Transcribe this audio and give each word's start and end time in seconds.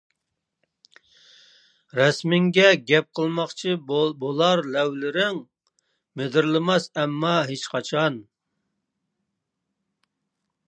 رەسىمىڭگە 1.97 2.63
گەپ 2.91 3.05
قىلماقچى 3.19 3.75
بولار 4.23 4.61
لەۋلىرىڭ، 4.77 5.37
مىدىرلىماس 6.21 6.89
ئەمما 7.01 7.35
ھېچقاچان. 7.51 8.17